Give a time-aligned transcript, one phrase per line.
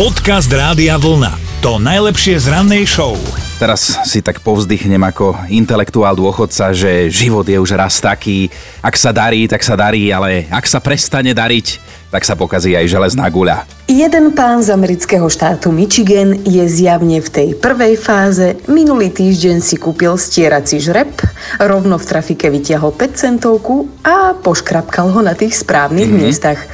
[0.00, 1.60] Podcast Rádia Vlna.
[1.60, 3.20] To najlepšie z rannej show.
[3.60, 8.48] Teraz si tak povzdychnem ako intelektuál dôchodca, že život je už raz taký,
[8.80, 11.66] ak sa darí, tak sa darí, ale ak sa prestane dariť,
[12.08, 13.68] tak sa pokazí aj železná guľa.
[13.92, 18.56] Jeden pán z amerického štátu Michigan je zjavne v tej prvej fáze.
[18.72, 21.12] Minulý týždeň si kúpil stierací žreb,
[21.60, 26.24] rovno v trafike vytiahol 5 centovku a poškrapkal ho na tých správnych mm-hmm.
[26.24, 26.64] miestach.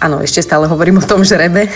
[0.00, 1.68] Áno, ešte stále hovorím o tom žrebe.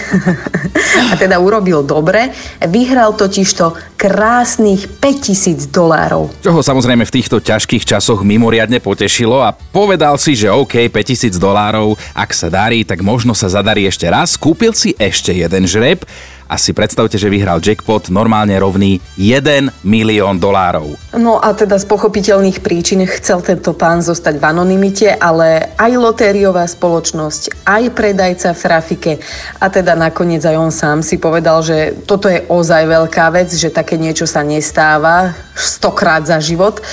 [1.13, 2.33] a teda urobil dobre.
[2.65, 6.33] Vyhral totižto krásnych 5000 dolárov.
[6.41, 11.37] Čo ho samozrejme v týchto ťažkých časoch mimoriadne potešilo a povedal si, že OK, 5000
[11.37, 14.41] dolárov, ak sa darí, tak možno sa zadarí ešte raz.
[14.41, 16.09] Kúpil si ešte jeden žreb
[16.49, 20.97] a si predstavte, že vyhral jackpot normálne rovný 1 milión dolárov.
[21.17, 26.69] No a teda z pochopiteľných príčin chcel tento pán zostať v anonimite, ale aj lotériová
[26.69, 29.13] spoločnosť, aj predajca v trafike
[29.61, 33.73] a teda nakoniec aj on sám si povedal, že toto je ozaj veľká vec, že
[33.73, 36.85] také niečo sa nestáva stokrát za život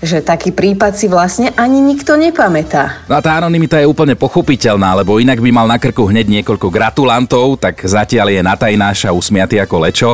[0.00, 3.04] že taký prípad si vlastne ani nikto nepamätá.
[3.04, 6.72] No a tá anonimita je úplne pochopiteľná, lebo inak by mal na krku hneď niekoľko
[6.72, 10.10] gratulantov, tak zatiaľ je natajnáša usmiatý ako lečo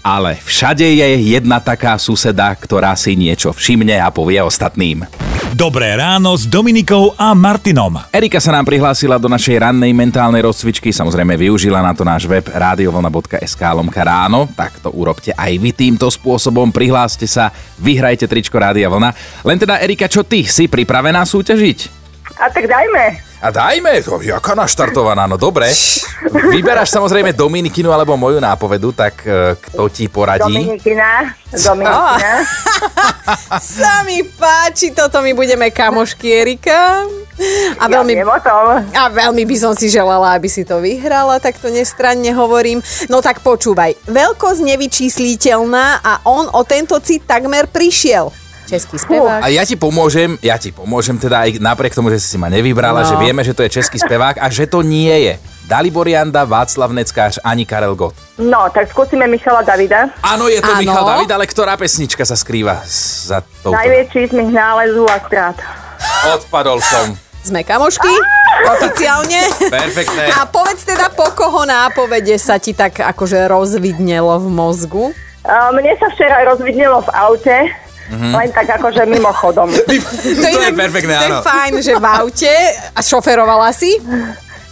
[0.00, 5.04] ale všade je jedna taká suseda, ktorá si niečo všimne a povie ostatným.
[5.50, 7.98] Dobré ráno s Dominikou a Martinom.
[8.14, 12.46] Erika sa nám prihlásila do našej rannej mentálnej rozcvičky, samozrejme využila na to náš web
[12.46, 17.50] radiovlna.sk lomka ráno, tak to urobte aj vy týmto spôsobom, prihláste sa,
[17.82, 19.10] vyhrajte tričko Rádia Vlna.
[19.42, 21.99] Len teda Erika, čo ty, si pripravená súťažiť?
[22.40, 23.20] A tak dajme.
[23.40, 25.68] A dajme, to, jaká naštartovaná, no dobre.
[26.28, 30.52] Vyberáš samozrejme Dominikinu alebo moju nápovedu, tak e, kto ti poradí?
[30.52, 31.36] Dominikina.
[31.68, 32.44] Dominikina.
[33.80, 37.08] Sa mi páči, toto my budeme kamošky, Erika.
[37.80, 38.28] A veľmi, ja
[39.00, 42.84] a veľmi by som si želala, aby si to vyhrala, tak to nestranne hovorím.
[43.08, 48.28] No tak počúvaj, veľkosť nevyčísliteľná a on o tento cit takmer prišiel
[48.70, 49.42] český spevák.
[49.42, 53.02] A ja ti pomôžem, ja ti pomôžem teda aj napriek tomu, že si ma nevybrala,
[53.02, 53.08] no.
[53.10, 55.34] že vieme, že to je český spevák a že to nie je.
[55.66, 58.14] Dalibor Janda, Václav Neckář ani Karel Gott.
[58.38, 60.10] No, tak skúsime Michala Davida.
[60.18, 60.82] Áno, je to ano.
[60.82, 63.78] Michal David, ale ktorá pesnička sa skrýva za touto?
[63.78, 65.56] Najväčší smych nálezu a strát.
[66.34, 67.14] Odpadol som.
[67.40, 68.10] Sme kamošky,
[68.66, 69.46] oficiálne.
[69.72, 70.28] Perfektné.
[70.36, 75.04] A povedz teda, po koho nápovede sa ti tak akože rozvidnelo v mozgu?
[75.46, 77.56] Mne sa včera rozvidnelo v aute,
[78.10, 78.32] Mm-hmm.
[78.34, 79.70] Len tak akože mimochodom.
[79.70, 79.94] to,
[80.42, 81.22] to je perfektné, áno.
[81.22, 82.54] To je fajn, že v aute
[82.90, 83.94] a šoferovala si?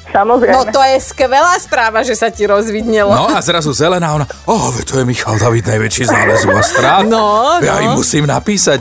[0.09, 0.56] Samozrejme.
[0.56, 3.12] No to je skvelá správa, že sa ti rozvidnelo.
[3.12, 7.04] No a zrazu zelená, ona, oh, to je Michal David, najväčší z nálezu a strát.
[7.04, 7.84] No, ja no.
[7.84, 8.81] im musím napísať.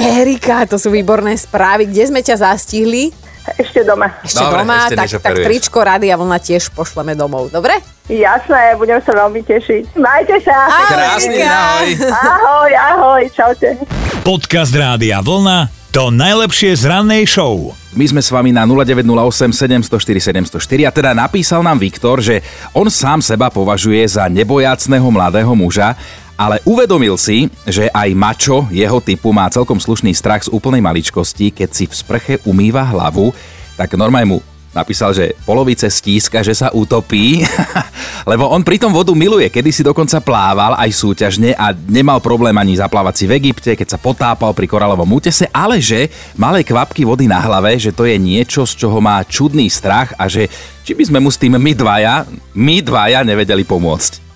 [0.00, 1.84] Erika, to sú výborné správy.
[1.84, 3.12] Kde sme ťa zastihli?
[3.56, 4.08] Ešte doma.
[4.24, 7.80] Ešte dobre, doma, ešte tak, tak tričko rady a vlna tiež pošleme domov, dobre?
[8.08, 10.00] Jasné, budem sa veľmi tešiť.
[10.00, 10.56] Majte sa.
[10.64, 11.88] Ahoj, Krásny, ahoj.
[12.32, 13.76] Ahoj, ahoj, čaute.
[14.24, 17.72] Podcast Rádia Vlna to najlepšie z rannej show.
[17.96, 22.44] My sme s vami na 0908 704 704 a teda napísal nám Viktor, že
[22.76, 25.96] on sám seba považuje za nebojacného mladého muža,
[26.36, 31.50] ale uvedomil si, že aj mačo jeho typu má celkom slušný strach z úplnej maličkosti,
[31.50, 33.32] keď si v sprche umýva hlavu,
[33.74, 34.38] tak normálne mu
[34.78, 37.42] napísal, že polovice stíska, že sa utopí,
[38.30, 42.78] lebo on pritom vodu miluje, kedy si dokonca plával aj súťažne a nemal problém ani
[42.78, 46.06] zaplávať si v Egypte, keď sa potápal pri koralovom útese, ale že
[46.38, 50.30] malé kvapky vody na hlave, že to je niečo, z čoho má čudný strach a
[50.30, 50.46] že
[50.86, 52.24] či by sme mu s tým my dvaja,
[52.54, 54.30] my dvaja nevedeli pomôcť.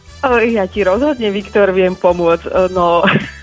[0.53, 2.71] Ja ti rozhodne, Viktor, viem pomôcť.
[2.71, 3.03] No,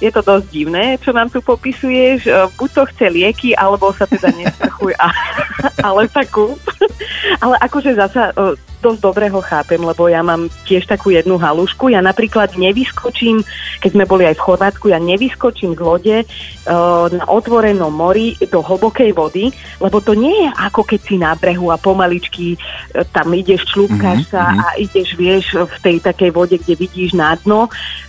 [0.00, 2.28] je to dosť divné, čo nám tu popisuješ.
[2.56, 5.08] Buď to chce lieky, alebo sa teda nesprchuj, a,
[5.88, 6.56] ale takú.
[7.40, 8.32] Ale akože zasa
[8.86, 11.90] dosť dobre ho chápem, lebo ja mám tiež takú jednu halušku.
[11.90, 13.42] Ja napríklad nevyskočím,
[13.82, 18.62] keď sme boli aj v Chorvátsku, ja nevyskočím z lode uh, na otvorenom mori do
[18.62, 19.50] hlbokej vody,
[19.82, 24.22] lebo to nie je ako keď si na brehu a pomaličky uh, tam ideš, člúbkaš
[24.22, 24.32] mm-hmm.
[24.32, 24.58] sa mhm.
[24.62, 27.66] a ideš, vieš, v tej takej vode, kde vidíš na dno.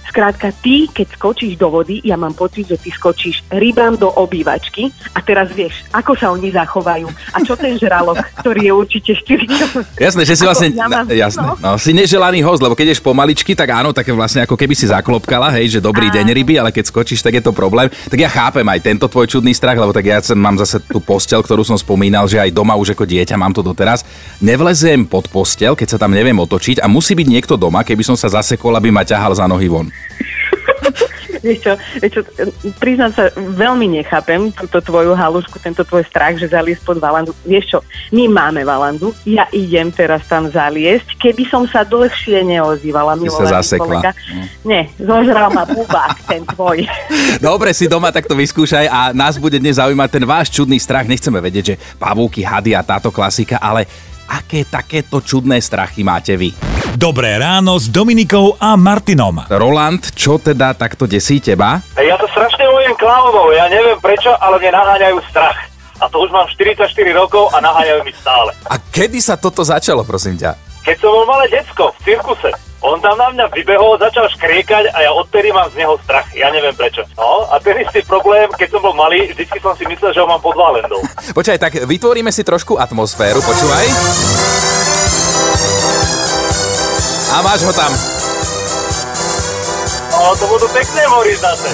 [0.08, 4.88] Skrátka, ty, keď skočíš do vody, ja mám pocit, že ty skočíš rybám do obývačky
[5.12, 10.00] a teraz vieš, ako sa oni zachovajú a čo ten žralok, ktorý je určite 4
[10.00, 11.54] Jasné, že si vlastne ja mám, jasné, no.
[11.60, 11.72] no.
[11.80, 15.54] si neželaný host, lebo keď ješ pomaličky, tak áno, také vlastne ako keby si zaklopkala,
[15.56, 17.88] hej, že dobrý deň ryby, ale keď skočíš, tak je to problém.
[18.08, 21.40] Tak ja chápem aj tento tvoj čudný strach, lebo tak ja mám zase tú postel,
[21.44, 24.04] ktorú som spomínal, že aj doma už ako dieťa mám to doteraz.
[24.44, 28.16] Nevlezem pod postel, keď sa tam neviem otočiť a musí byť niekto doma, keby som
[28.20, 29.88] sa zasekol, aby ma ťahal za nohy von.
[31.42, 32.22] Vieš čo, vieš čo,
[32.82, 37.34] priznám sa, veľmi nechápem túto tvoju halušku, tento tvoj strach, že zaliesť pod valandu.
[37.46, 37.80] Vieš čo,
[38.14, 41.18] my máme valandu, ja idem teraz tam zaliesť.
[41.18, 43.86] Keby som sa dlhšie neozývala, milovaný sa zasekla.
[43.86, 44.12] kolega.
[44.64, 46.86] Nie, zožral ma bubák, ten tvoj.
[47.48, 51.10] Dobre, si doma takto vyskúšaj a nás bude dnes zaujímať ten váš čudný strach.
[51.10, 53.88] Nechceme vedieť, že pavúky, hady a táto klasika, ale
[54.28, 56.77] aké takéto čudné strachy máte vy?
[56.96, 59.44] Dobré ráno s Dominikou a Martinom.
[59.52, 61.84] Roland, čo teda takto desí teba?
[62.00, 65.68] Ja to strašne bojujem klaunov, ja neviem prečo, ale mne naháňajú strach.
[66.00, 68.56] A to už mám 44 rokov a naháňajú mi stále.
[68.72, 70.56] A kedy sa toto začalo, prosím ťa?
[70.88, 74.98] Keď som bol malé decko v cirkuse, on tam na mňa vybehol, začal škriekať a
[75.04, 76.30] ja odtedy mám z neho strach.
[76.32, 77.04] Ja neviem prečo.
[77.20, 80.28] No a ten istý problém, keď som bol malý, vždycky som si myslel, že ho
[80.30, 81.04] mám pod valendou.
[81.38, 83.86] Počkaj, tak vytvoríme si trošku atmosféru, počúvaj.
[87.38, 87.94] A máš ho tam.
[90.10, 91.70] No to budú pekné mory zase.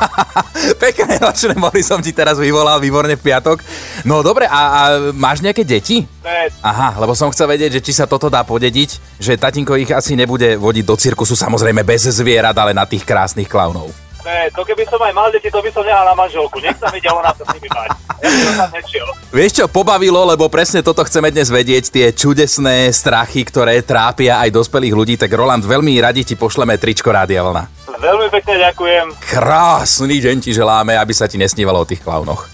[0.88, 3.60] Pekné nočné mori som ti teraz vyvolal, výborne v piatok.
[4.08, 4.82] No dobre, a, a
[5.12, 6.08] máš nejaké deti?
[6.24, 9.92] Ne, Aha, lebo som chcel vedieť, že či sa toto dá podediť, že tatinko ich
[9.92, 14.05] asi nebude vodiť do cirkusu, samozrejme bez zvierat, ale na tých krásnych klaunov.
[14.26, 16.58] Ne, to keby som aj mal deti, to by som nehal na manželku.
[16.58, 17.90] Nech sa vidia, ona sa s nimi bať.
[18.26, 18.66] Ja.
[19.30, 24.50] Vieš čo, pobavilo, lebo presne toto chceme dnes vedieť, tie čudesné strachy, ktoré trápia aj
[24.50, 27.86] dospelých ľudí, tak Roland, veľmi radi ti pošleme tričko Rádia Vlna.
[27.96, 29.06] Veľmi pekne ďakujem.
[29.30, 32.48] Krásny deň ti želáme, aby sa ti nesnívalo o tých klaunoch.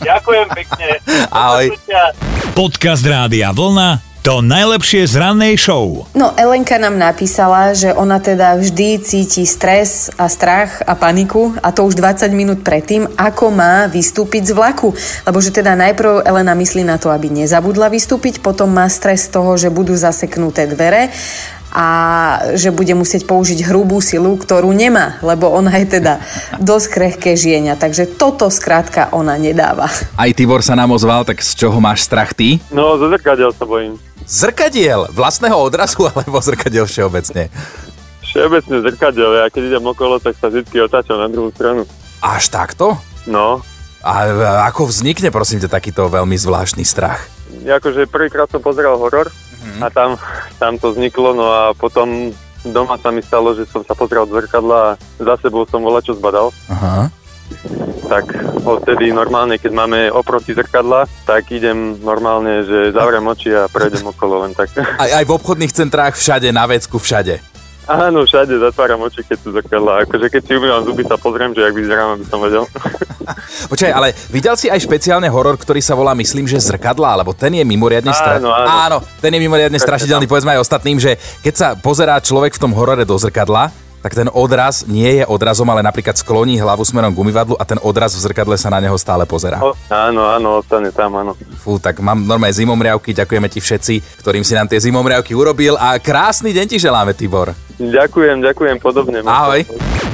[0.00, 0.88] Ďakujem pekne.
[1.32, 1.72] Ahoj.
[2.52, 6.06] Podcast Rádia Vlna to najlepšie z rannej show.
[6.14, 11.74] No, Elenka nám napísala, že ona teda vždy cíti stres a strach a paniku a
[11.74, 14.94] to už 20 minút predtým, ako má vystúpiť z vlaku.
[15.26, 19.34] Lebo že teda najprv Elena myslí na to, aby nezabudla vystúpiť, potom má stres z
[19.34, 21.10] toho, že budú zaseknuté dvere
[21.72, 21.86] a
[22.52, 26.20] že bude musieť použiť hrubú silu, ktorú nemá, lebo ona je teda
[26.60, 27.80] dosť krehké žienia.
[27.80, 29.88] Takže toto skrátka ona nedáva.
[30.20, 32.60] Aj Tibor sa nám ozval, tak z čoho máš strach ty?
[32.68, 33.96] No, zo zrkadiel sa bojím.
[34.28, 37.48] Zrkadiel, vlastného odrazu alebo zrkadiel všeobecne?
[38.20, 41.88] Všeobecne zrkadiel, ja keď idem okolo, tak sa vždy otáčam na druhú stranu.
[42.20, 43.00] Až takto?
[43.24, 43.64] No,
[44.02, 44.30] A e,
[44.68, 47.32] ako vznikne, prosím ťa, takýto veľmi zvláštny strach?
[47.62, 49.28] akože prvýkrát som pozeral horor
[49.80, 50.18] a tam,
[50.58, 54.38] tam to vzniklo, no a potom doma sa mi stalo, že som sa pozrel do
[54.38, 56.54] zrkadla a za sebou som volá čo zbadal.
[56.70, 57.10] Aha.
[58.06, 58.24] Tak
[58.64, 64.46] odtedy normálne, keď máme oproti zrkadla, tak idem normálne, že zavriem oči a prejdem okolo
[64.46, 64.72] len tak.
[64.78, 67.51] Aj, aj v obchodných centrách všade, na vecku všade.
[67.90, 70.06] Áno, všade zatváram oči, keď sú zrkadla.
[70.06, 72.62] Akože keď si umývam zuby, sa pozriem, že jak vyzerám, aby som vedel.
[73.72, 77.50] Počkaj, ale videl si aj špeciálne horor, ktorý sa volá, myslím, že zrkadla, alebo ten
[77.58, 78.38] je mimoriadne stra...
[78.38, 78.66] Áno, áno.
[78.70, 82.72] áno, ten je mimoriadne strašidelný, povedzme aj ostatným, že keď sa pozerá človek v tom
[82.74, 87.22] horore do zrkadla, tak ten odraz nie je odrazom, ale napríklad skloní hlavu smerom k
[87.22, 89.62] umývadlu a ten odraz v zrkadle sa na neho stále pozerá.
[89.62, 91.38] O, áno, áno, ostane tam, áno.
[91.62, 95.96] Fú, tak mám normálne zimomriavky, ďakujeme ti všetci, ktorým si nám tie zimomriavky urobil a
[96.02, 97.54] krásny deň ti želáme, Tibor.
[97.78, 99.22] Ďakujem, ďakujem podobne.
[99.22, 99.62] Ahoj.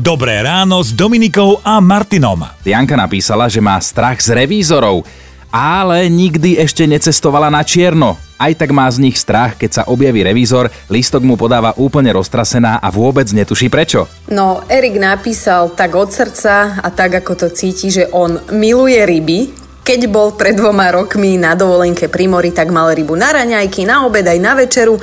[0.05, 2.45] Dobré ráno s Dominikou a Martinom.
[2.63, 5.03] Janka napísala, že má strach z revízorov,
[5.49, 8.28] ale nikdy ešte necestovala na čierno.
[8.39, 12.79] Aj tak má z nich strach, keď sa objaví revízor, lístok mu podáva úplne roztrasená
[12.79, 14.07] a vôbec netuší prečo.
[14.31, 19.51] No, Erik napísal tak od srdca a tak, ako to cíti, že on miluje ryby.
[19.83, 24.07] Keď bol pred dvoma rokmi na dovolenke pri mori, tak mal rybu na raňajky, na
[24.07, 24.95] obed aj na večeru.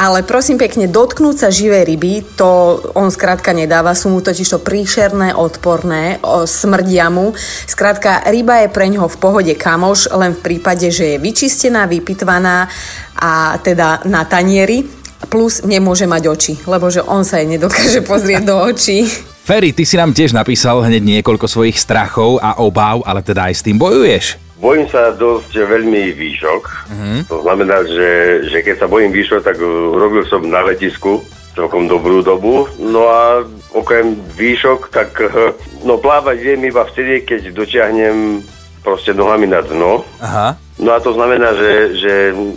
[0.00, 4.58] Ale prosím pekne, dotknúť sa živej ryby, to on skrátka nedáva, sú mu totiž to
[4.64, 7.36] príšerné, odporné, o, smrdia mu.
[7.68, 12.72] Skrátka, ryba je pre ňoho v pohode kamoš, len v prípade, že je vyčistená, vypitvaná
[13.20, 14.88] a teda na tanieri,
[15.28, 19.04] plus nemôže mať oči, lebo že on sa jej nedokáže pozrieť do očí.
[19.44, 23.54] Ferry, ty si nám tiež napísal hneď niekoľko svojich strachov a obáv, ale teda aj
[23.60, 24.49] s tým bojuješ.
[24.60, 26.62] Bojím sa dosť veľmi výšok.
[27.32, 29.56] To znamená, že, že keď sa bojím výšok, tak
[29.96, 31.24] robil som na letisku
[31.56, 32.68] celkom dobrú dobu.
[32.76, 33.40] No a
[33.72, 35.16] okrem výšok, tak
[35.88, 38.44] no plávať viem iba vtedy, keď dotiahnem
[38.84, 40.04] proste nohami na dno.
[40.20, 40.56] Aha.
[40.80, 42.12] No a to znamená, že, že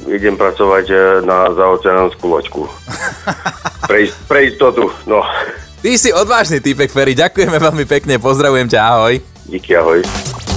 [0.07, 2.63] idem pracovať uh, na zaoceánskú loďku.
[3.83, 3.99] Pre,
[4.31, 5.19] pre istotu, no.
[5.83, 9.19] Ty si odvážny typek, Ferry, ďakujeme veľmi pekne, pozdravujem ťa, ahoj.
[9.51, 9.99] Díky, ahoj.